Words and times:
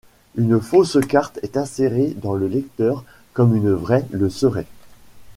Une 0.35 0.59
fausse 0.59 0.97
carte 1.07 1.37
est 1.43 1.57
insérée 1.57 2.15
dans 2.19 2.33
le 2.33 2.47
lecteur 2.47 3.03
comme 3.33 3.55
une 3.55 3.71
vraie 3.71 4.07
le 4.09 4.31
serait. 4.31 4.65